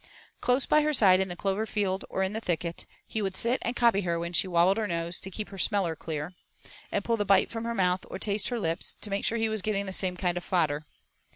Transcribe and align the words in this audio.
Close 0.39 0.65
by 0.65 0.81
her 0.81 0.95
side 0.95 1.19
in 1.19 1.27
the 1.27 1.35
clover 1.35 1.67
field 1.67 2.03
or 2.09 2.27
the 2.27 2.41
thicket 2.41 2.87
he 3.05 3.21
would 3.21 3.35
sit 3.37 3.59
and 3.61 3.75
copy 3.75 4.01
her 4.01 4.17
when 4.19 4.33
she 4.33 4.47
wobbled 4.47 4.77
her 4.77 4.87
nose 4.87 5.19
'to 5.19 5.29
keep 5.29 5.49
her 5.49 5.59
smeller 5.59 5.95
clear,' 5.95 6.33
and 6.91 7.03
pull 7.03 7.17
the 7.17 7.23
bite 7.23 7.51
from 7.51 7.65
her 7.65 7.75
mouth 7.75 8.03
or 8.09 8.17
taste 8.17 8.49
her 8.49 8.57
lips 8.59 8.95
to 8.99 9.11
make 9.11 9.23
sure 9.23 9.37
he 9.37 9.47
was 9.47 9.61
getting 9.61 9.85
the 9.85 9.93
same 9.93 10.17
kind 10.17 10.37
of 10.37 10.43
fodder. 10.43 10.87